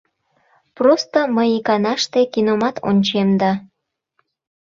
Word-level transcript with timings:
Просто 0.77 1.19
мый 1.35 1.49
иканаште 1.57 2.21
киномат 2.33 2.75
ончем 2.89 3.29
да... 3.41 3.51